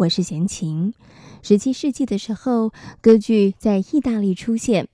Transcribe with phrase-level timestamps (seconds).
[0.00, 0.94] 我是闲情。
[1.42, 2.72] 十七世纪的时候，
[3.02, 4.88] 歌剧在意大利出现。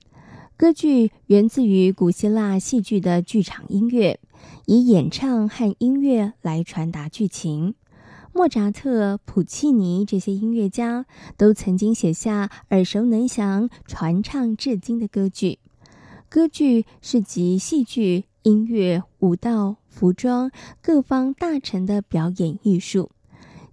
[0.57, 4.19] 歌剧源自于古希腊戏剧的剧场音乐，
[4.65, 7.75] 以演唱和音乐来传达剧情。
[8.33, 11.05] 莫扎特、普契尼这些音乐家
[11.37, 15.59] 都曾经写下耳熟能详、传唱至今的歌剧。
[16.27, 23.09] 歌剧是集戏剧、音乐、舞蹈、服装各方大成的表演艺术。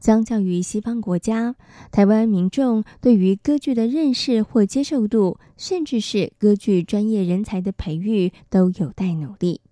[0.04, 1.54] 相较于西方国家，
[1.90, 9.62] 台湾民众对于歌剧的认识或接受度，甚至是歌剧专业人才的培育，都有待努力。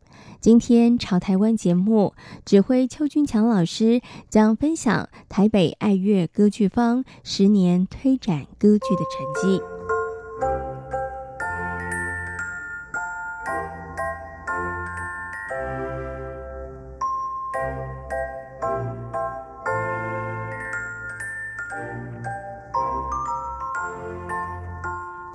[0.40, 2.14] 今天朝台湾节目，
[2.46, 9.71] 指挥邱军强老师将分享台北爱乐歌剧坊十年推展歌剧的成绩。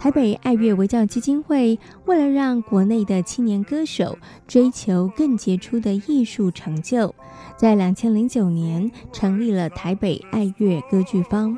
[0.07, 7.13] 台北爱乐维教基金会为了让国内的青年歌手追求更杰出的艺术成就，
[7.57, 11.57] 在两千零九年成立了台北爱乐歌剧坊。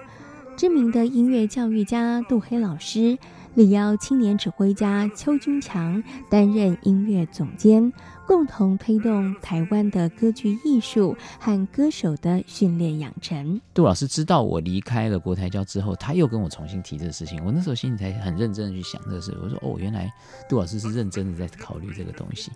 [0.58, 3.20] 知名的音乐教育家杜黑老师
[3.60, 7.92] 力邀青年指挥家邱军强担任音乐总监。
[8.26, 13.60] 共同推动台湾的歌剧艺术和歌手的训练养成。
[13.74, 17.44] 杜老师知道我离开了国台教之后，他又跟我重新提这个事情。
[17.44, 19.36] 我那时候心里才很认真的去想这个事。
[19.42, 20.14] 我说：“哦，原来
[20.48, 22.52] 杜老师是认真的在考虑这个东西。”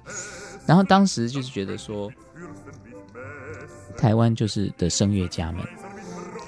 [0.68, 2.08] 然后当时就是觉得说，
[3.98, 5.66] 台湾就是的声乐家们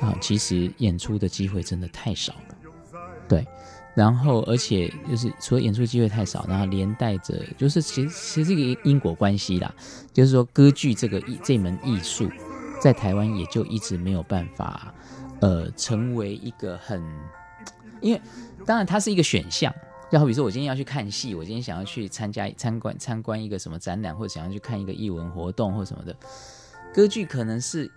[0.01, 2.55] 啊，其实演出的机会真的太少了。
[3.27, 3.43] 对。
[3.95, 9.73] 然后，而且就是除了演出机会太少，然后连带着就是其实其实这个因果关系啦，
[10.11, 12.29] 就是说歌剧这个艺这门艺术，
[12.81, 14.93] 在台湾也就一直没有办法，
[15.39, 17.01] 呃，成为一个很，
[18.01, 18.21] 因为
[18.65, 19.73] 当然它是一个选项，
[20.11, 26.13] 就好比说我今天要去看戏，我今天想要去参加参观参观一个什么展览，或者想要去看一个艺文活动或什么的，
[26.93, 27.89] 歌剧可能是。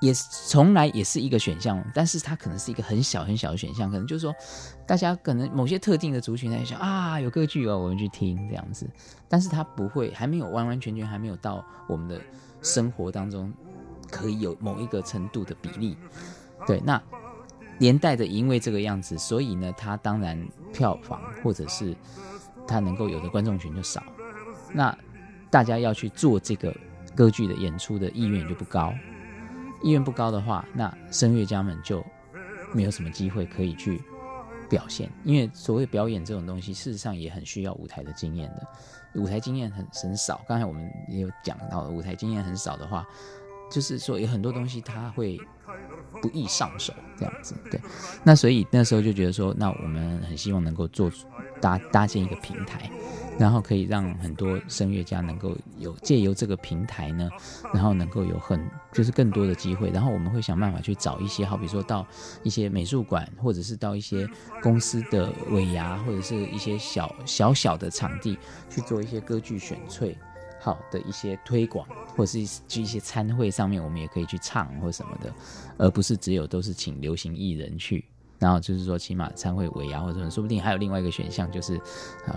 [0.00, 4.34] 也从来也是一个选项，但是它可能是一个很小很小的选项，可能就是说，
[4.86, 8.88] 大家可能某些特定的族群在想啊，有歌剧哦，我们去听这样子，
[9.28, 12.20] 但是它不会，还没有完完全全还没有到我们的
[12.62, 13.52] 生活当中
[14.10, 15.96] 可以有某一个程度的比例。
[16.66, 17.00] 对，那
[17.78, 21.94] 连带的因为这个样子，所以呢，它当然票房或者是
[22.66, 24.02] 它能够有的观众群就少，
[24.72, 24.96] 那
[25.50, 26.74] 大家要去做这个
[27.14, 28.94] 歌剧的演出的意愿就不高。
[29.82, 32.04] 意愿不高的话，那声乐家们就
[32.72, 34.00] 没有什么机会可以去
[34.68, 38.66] 表现，因为所谓表演这种东西，事实上也很需要舞台的经验的。
[39.20, 43.04] 舞台经验很很少，刚才我们也有讲到，舞台经验很少的话，
[43.70, 45.36] 就是说有很多东西它会
[46.22, 47.56] 不易上手，这样子。
[47.70, 47.80] 对，
[48.22, 51.10] 那所以那时候就觉得说，那我们很希望能够做
[51.60, 52.90] 搭搭建一个平台。
[53.38, 57.30] 然后可以让很多声乐家能够有借由这个平台呢，
[57.72, 58.62] 然后能够有很
[58.92, 59.88] 就是更多的机会。
[59.88, 62.06] 然后我们会想办法去找一些，好比说到
[62.42, 64.28] 一些美术馆，或者是到一些
[64.62, 68.38] 公司的尾牙，或者是一些小小小的场地
[68.68, 70.14] 去做一些歌剧选粹
[70.60, 75.32] 好的一些推广，或者是去一些餐会上面，我们也可以去唱或什么的，
[75.78, 78.04] 而不是只有都是请流行艺人去。
[78.40, 81.78] 然后就是说，起码参会尾牙或者什么，说不定还有另外一个选项，就是，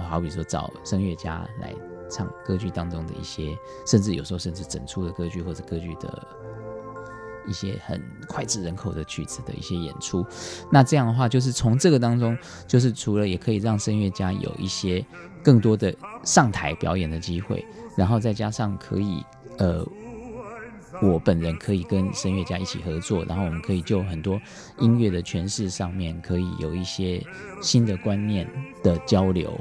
[0.09, 1.73] 好比说找声乐家来
[2.11, 6.27] 唱歌剧当中的一些，甚至有时候甚至整出的歌剧或者歌剧的
[7.47, 10.25] 一些很脍炙人口的曲子的一些演出。
[10.69, 12.37] 那这样的话，就是从这个当中，
[12.67, 15.03] 就是除了也可以让声乐家有一些
[15.41, 19.23] 更多的上台表演的机会，然后再加上可以
[19.57, 19.87] 呃。
[21.03, 24.39] 我本人可以跟声乐家一起合作，然后我们可以就很多
[24.79, 27.21] 音乐的诠释上面，可以有一些
[27.61, 28.47] 新的观念
[28.81, 29.53] 的交流，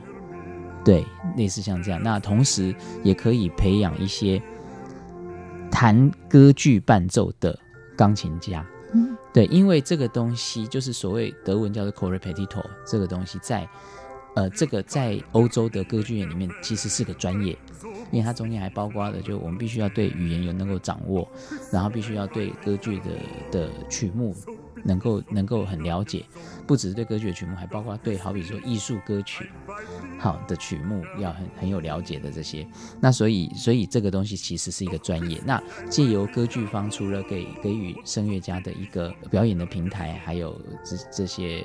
[0.84, 1.04] 对，
[1.36, 2.00] 类似像这样。
[2.02, 4.40] 那同时也可以培养一些
[5.70, 7.58] 弹歌剧伴奏的
[7.96, 13.68] 钢琴家，嗯，对，因为这个东西就是所谓德文叫做 co-repetitor，这个东西在
[14.36, 17.56] 呃这个在欧洲的歌剧院里面其实是个专业。
[18.12, 21.26] 因为它中间还包括的，就我们必须要对语言有能够掌握，
[21.72, 23.10] 然后必须要对歌剧的
[23.50, 24.36] 的曲目
[24.84, 26.24] 能够能够很了解，
[26.66, 29.48] 不只是对歌剧的曲目，还包括对好比说艺术歌曲
[30.18, 32.66] 好的曲目要很很有了解的这些。
[33.00, 35.40] 那所以所以这个东西其实是一个专业。
[35.46, 41.64] 那借由歌剧方除了给给予声乐家的一个表演的平台，还有这这些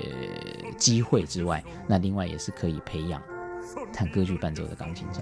[0.78, 3.22] 机会之外，那另外也是可以培养
[3.92, 5.20] 弹歌剧伴奏的钢琴家。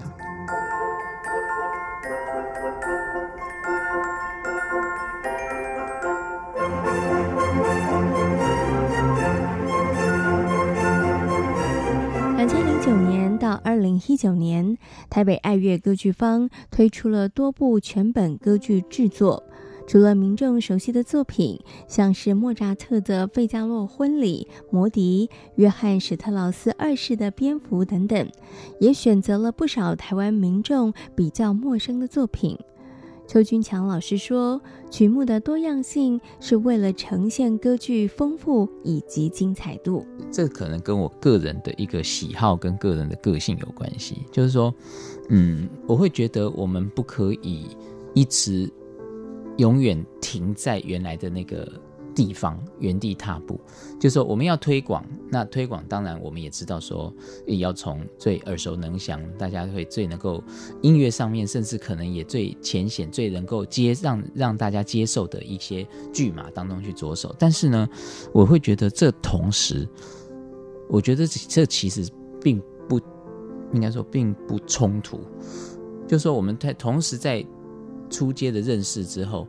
[12.37, 14.77] 两千零九年到二零一九年，
[15.09, 19.43] 台北爱乐歌剧坊推出了多部全本歌剧制作。
[19.87, 28.29] 除了民众熟悉的作品，像是莫扎特的《费加洛婚礼》、魔笛、约翰史特劳斯二世的《蝙蝠》等等，
[28.79, 32.55] 也选择了不少台湾民众比较陌生的作品。
[33.27, 34.59] 邱军强老师说，
[34.89, 40.05] 曲目的多样性是为了呈现歌剧丰富以及精彩度。
[40.31, 44.23] 这可能跟我个人的一个喜好跟个人的个性有关系。
[44.31, 44.73] 就是说，
[45.29, 47.67] 嗯，我会觉得我们不可以
[48.13, 48.71] 一直
[49.57, 51.69] 永远停在原来的那个。
[52.17, 53.61] 地方原地踏步，
[53.99, 55.05] 就说我们要推广。
[55.29, 57.13] 那推广当然我们也知道说，
[57.45, 60.43] 也要从最耳熟能详，大家会最能够
[60.81, 67.35] 音乐上面，甚至可能也最浅显、最能够接让让大家接受的一些剧码当中去着手。
[67.37, 67.87] 但是呢，
[68.33, 69.87] 我会觉得这同时，
[70.89, 72.03] 我觉得这其实
[72.41, 72.59] 并
[72.89, 72.99] 不
[73.73, 75.19] 应该说并不冲突。
[76.07, 77.45] 就是说我们在同时在
[78.09, 79.47] 初阶的认识之后，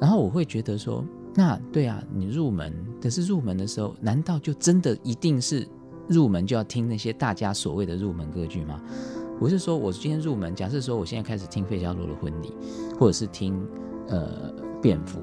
[0.00, 1.04] 然后我会觉得说。
[1.38, 5.68] 那对啊，你入门，可是入门的时候，难道就真的一定是
[6.08, 8.80] 入门就要听那些大家所谓的入门歌剧吗？
[9.38, 12.54] 我是说，我今天入门，假设说我现在开始听费加罗的婚礼，
[12.98, 13.54] 或者是听
[14.08, 14.50] 呃
[14.80, 15.20] 蝙蝠，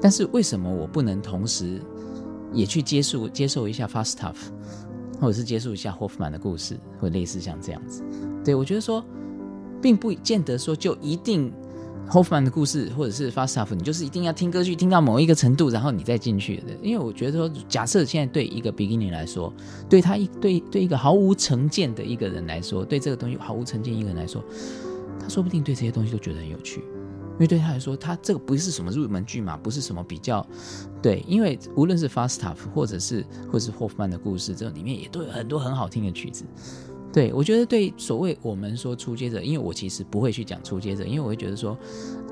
[0.00, 1.78] 但是为什么我不能同时
[2.54, 4.36] 也去接受接受一下 Falstaff，
[5.20, 8.02] 或者是接受一下霍夫曼的故事，或类似像这样子？
[8.42, 9.04] 对，我觉得说，
[9.82, 11.52] 并不见得说就一定。
[12.06, 16.64] 霍夫曼的故事，或者是 Falstaff，你就是一定要听歌剧听到某一个程度，然后你再进去的。
[16.82, 19.52] 因为我觉得说，假设现在对一个 beginning 来说，
[19.88, 24.42] 对他一对对一个毫无成见的一个人来说，对这个东西毫无成见一个人来说，
[25.20, 26.82] 他说不定对这些东西都觉得很有趣。
[27.34, 30.44] 因为对他来说，他这个不是什么入门剧嘛，不是什么比较
[31.00, 31.22] 对。
[31.28, 36.44] 因为无论是 Falstaff，或者是或者是霍夫曼的故事，这里面也都有很多很好听的曲子。
[37.10, 41.76] 对，我觉得对所谓我们说初阶者，因为我其实不会去讲初阶者，因为我会觉得说，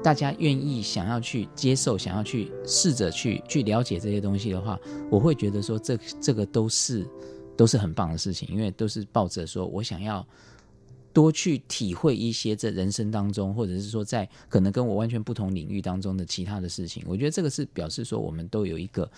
[0.04, 4.78] 大家愿意想要去接受，想要去试着去去了解这些东西的话，
[5.10, 7.06] 我会觉得说这这个都是
[7.56, 10.24] 都是很棒的事情，因为都是抱着说我想要
[11.12, 19.10] 多去体会一些在人生当中，或者是说在可能跟我完全不同领域当中的其他的事情，我觉得这个是表示说我们都有一个。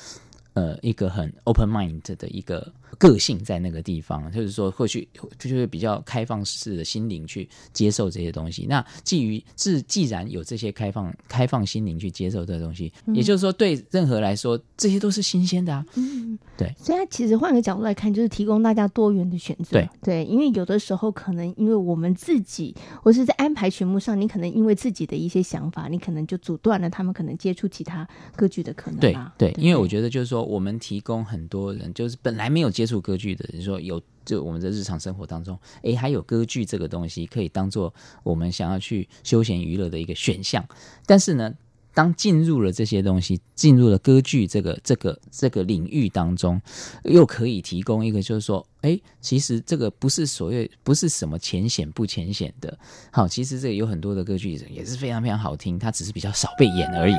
[0.58, 2.66] 呃，一个很 open mind 的一个
[2.98, 5.08] 个性在那个地方，就是说，或许
[5.38, 8.66] 就是比较开放式的心灵去接受这些东西。
[8.68, 15.86] 那基于自既然有这些开放开放心灵去接受这些东西，嗯、也就是说，对任何来说，这些都是新鲜的啊。
[15.94, 16.74] 嗯，对。
[16.76, 19.70] 所以，他其实换个角度来看，就是提供大家多元的选择。
[19.70, 28.98] 对对，因为有的时候可能因为我们自己，或是在安排曲目上，你可能因为自己的一些想法，你可能就阻断了他们可能接触其他歌剧的可能。
[28.98, 30.47] 对对，对，因为我觉得就是说。
[30.48, 40.66] 我们提供很多人，就是本来没有接触歌剧的人，说有就我们的日常生活当中，诶，还有歌剧这个东西可以当做我们想要去休闲娱乐的一个选项。
[41.04, 41.52] 但是呢，
[41.92, 46.58] 当进入了这些东西，进入了歌剧这个这个这个领域当中，
[47.04, 52.78] 又可以提供一个，就是说，诶，其实这个不是所谓不是什么浅显不浅显的，
[53.12, 57.14] 好，其实这个有很多的歌剧也是非常非常好听，它只是比较少被演而已。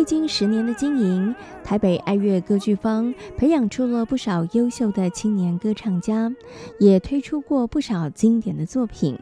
[0.00, 6.34] 历经十年的经营，台北爱乐歌剧坊培养出了不少优秀的青年歌唱家，
[6.78, 9.18] 也推出过不少经典的作品。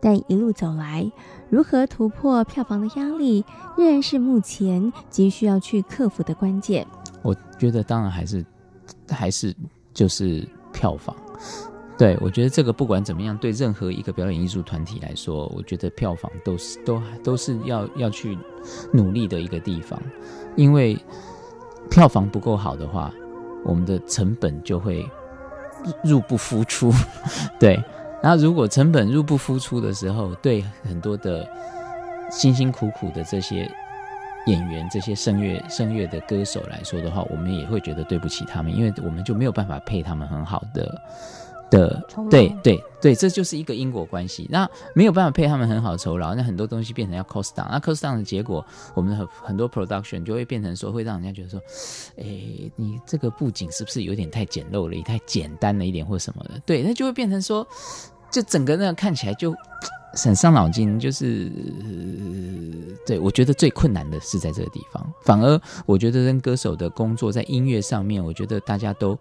[0.00, 1.08] 但一路走来，
[1.48, 3.44] 如何突破票房的压力，
[3.78, 6.84] 仍然是目前急需要去克服的关键。
[7.22, 8.44] 我觉得，当然还是
[9.08, 9.54] 还是
[9.94, 11.14] 就是票房。
[11.98, 18.36] 对，我觉得这个不管怎么样，对任何一个表演艺术团体来说，我觉得票房都是都都是要要去
[18.92, 20.00] 努力的一个地方，
[20.56, 20.98] 因为
[21.90, 23.10] 票房不够好的话，
[23.64, 25.08] 我们的成本就会
[26.04, 26.92] 入不敷出。
[27.58, 27.82] 对，
[28.22, 31.48] 那如果成本入不敷出的时候，对很多的
[32.30, 33.70] 辛辛苦苦的这些
[34.46, 41.00] 演员这些声乐声乐的歌手来说的话，我们也会觉得对不起他们，因为我们就没有办法配他们很好的
[41.70, 44.46] 的，对对对，这就是一个因果关系。
[44.50, 51.60] 那没有办法配他们很好的酬劳，那很多东西变成要 cost down，那 cost down 的结果，我们的很很多 production 就会变成说，会让人家觉得说，
[52.18, 52.24] 哎，
[52.76, 56.60] 你这个布景是不是有点太简陋了，也太简单了一点或什么的？
[56.66, 57.66] 对，那就会变成说，
[58.30, 59.54] 就整个那个看起来就。
[60.18, 61.52] 很伤脑筋，就是
[63.04, 65.12] 对，我觉得最困难的是在这个地方。
[65.22, 69.18] 反而我觉得跟歌手的工作在音乐上面，我觉得大家都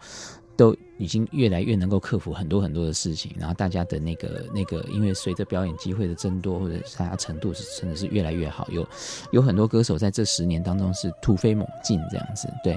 [0.58, 3.32] 都已经越来越能够克服很多很多的事情。
[3.38, 8.68] 然后大家的那个那个，因为随着表演机会的增多，或者大家程度是真的是越来越好。
[8.72, 8.88] 有
[9.32, 12.76] 有很多歌手在这十年当中是突飞猛进这样子，对。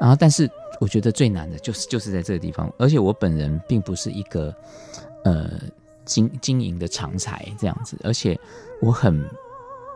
[0.00, 0.50] 然后，但是
[0.80, 2.72] 我觉得最难的就是就是在这个地方。
[2.78, 4.54] 而且我本人并不是一个
[5.24, 5.50] 呃。
[6.04, 8.36] 经经营的常才这样子，而且
[8.80, 9.24] 我很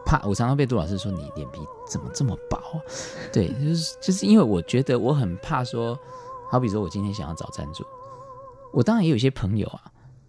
[0.07, 2.81] 怕，我常常被杜老师说，你脸皮怎么这么薄？
[3.33, 5.99] 对，就是就是因为我觉得我很怕说，
[6.51, 7.85] 好比说我今天想要找赞助，
[8.73, 9.83] 我当然也有一些朋友啊，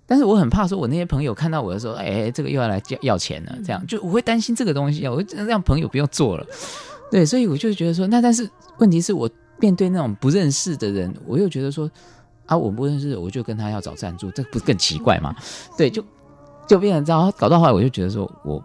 [0.06, 6.46] 但是我很怕说，我那些朋友看到我的时候，哎，这个又要来要要钱了，这样就我会担心这个东西啊，我会让朋友不用做了。
[7.12, 11.90] 对，所以我就觉得说，那但是问题是我面对那种不认识的人，我又觉得说。
[12.48, 15.36] 啊，我不认识，我就跟他要找赞助，这不是更奇怪吗？
[15.78, 16.02] 对，就
[16.66, 18.64] 就变成这样，搞到后来我就觉得说，我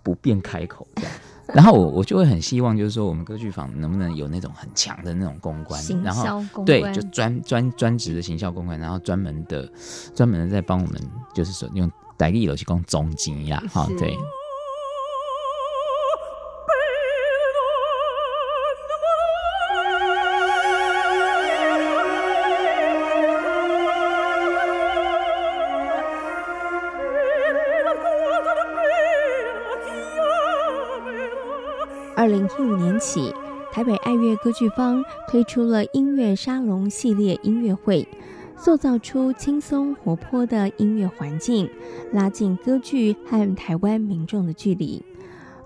[0.00, 1.12] 不便开口这样，
[1.54, 9.70] 然后我我就会很希望，就是说我们歌剧坊能不能有那种很强的那种公关，行销公关，然后对，就专专专职的行销公关，然后专门的
[10.14, 11.00] 专门的在帮我们，
[11.34, 14.16] 就是说用代理去讲总经呀，哈，对。
[32.30, 33.34] 零一五年起，
[33.72, 38.06] 台北爱乐歌剧坊推出了音乐沙龙系列音乐会，
[38.56, 41.68] 塑造出轻松活泼的音乐环境，
[42.12, 45.04] 拉近歌剧和台湾民众的距离。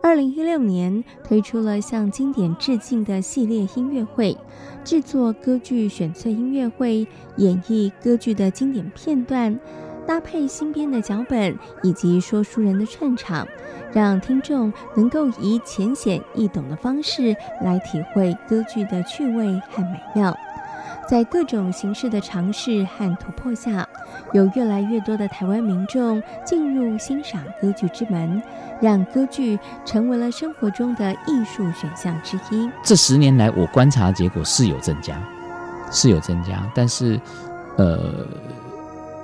[0.02, 4.36] 二零一六年推出了向经典致敬的系列音乐会，
[4.84, 7.06] 制作歌剧选粹音乐会，
[7.36, 9.58] 演绎歌剧的经典片段。
[10.06, 13.46] 搭配新编的脚本以及说书人的串场，
[13.92, 20.36] 让听众能够以浅显易懂的方式来体会歌剧的趣味和美妙。
[21.08, 23.86] 在各种形式的尝试和突破下，
[24.32, 28.42] 有越来越多的台湾民众进入欣赏歌剧之门，
[28.80, 32.70] 让歌剧成为了生活中的艺术选项之一。
[32.82, 35.18] 这十年来，我观察结果是有增加，
[35.90, 37.20] 是有增加，但是，
[37.76, 38.26] 呃。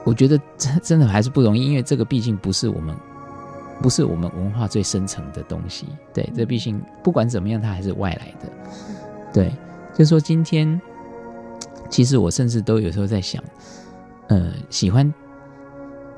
[0.04, 2.97] 我觉得真真的还是不容易，因为这个毕竟不是我们，
[3.83, 5.87] 不是我们文化最深层的东西。
[6.12, 8.50] 对，这毕竟不管怎么样，它还是外来的。
[9.33, 9.52] 对，
[9.92, 10.80] 就是说今天，
[11.88, 13.45] 其实我甚至都有时候在想，
[14.28, 15.12] 呃，喜欢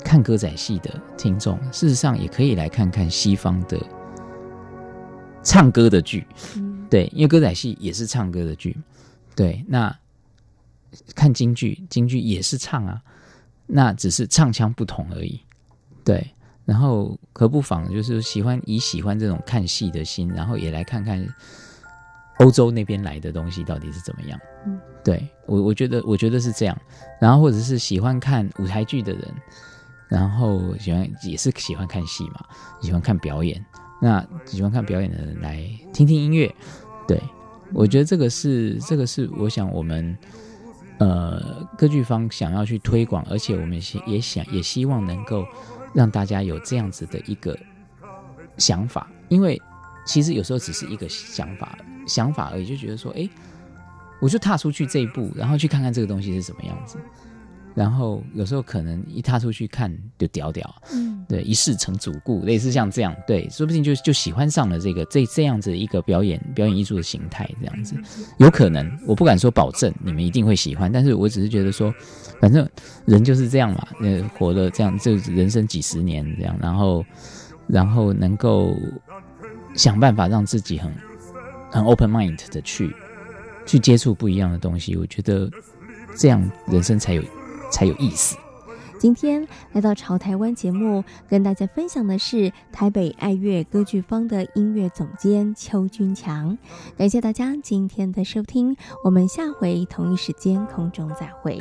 [0.05, 3.79] 看歌仔戏的听众，事实上也可以来看看西方的
[5.43, 6.27] 唱歌的剧。
[6.89, 8.77] 对，因为歌仔戏也是唱歌的剧。
[9.35, 9.95] 对，那
[11.15, 13.03] 看京剧，京剧也是唱啊。
[13.75, 15.41] 那只是唱腔不同而已，
[16.05, 16.27] 对。
[16.65, 21.27] 然后可不妨就是喜欢以喜欢这种看戏的心，然后也来看看
[22.39, 24.39] 欧洲那边来的东西到底是怎么样。
[24.67, 26.79] 嗯，对我我觉得我觉得是这样。
[27.21, 29.35] 然后或者是喜欢看舞台剧的人，
[30.07, 32.45] 然后喜欢也是喜欢看戏嘛，
[32.81, 33.65] 喜欢看表演。
[34.01, 36.55] 那喜欢看表演的人来听听音乐，
[37.09, 37.21] 对，
[37.73, 40.17] 我觉得这个是这个是我想我们。
[41.03, 45.45] 呃，歌剧方想要去推广，而且我们也想也希望能够
[45.93, 47.59] 让大家有这样子的一个
[48.57, 49.61] 想法，因为
[50.07, 53.29] 其实有时候只是一个想法想法而已，就觉得说，哎，
[54.21, 56.99] 我就踏出去这一步，然后去看看这个东西是什么样子。
[57.75, 67.97] 然后有时候可能一踏出去看就屌屌，嗯，对，一试成主顾，类似像这样，对，说不定就就喜欢上了这个这这样子一个表演表演艺术的形态，这样子
[68.39, 71.95] 有可能，我不敢说保证你们一定会喜欢，但是我只是觉得说，
[72.41, 72.69] 反正
[73.07, 77.05] 人就是这样嘛，呃，活了这样就人生几十年这样，然后
[77.67, 78.77] 然后能够
[79.75, 80.93] 想办法让自己很
[81.71, 82.95] 很 open mind 的去
[83.65, 85.51] 去接触不一样的东西，我觉得
[86.15, 87.23] 这样人生才有。
[87.73, 88.37] 才有意思。
[89.01, 96.57] 今天来到潮台湾节目，跟大家分享的是台北爱乐歌剧坊的音乐总监邱军强。
[96.97, 101.59] 感谢大家今天的收听，我们下回同一时间空中再会。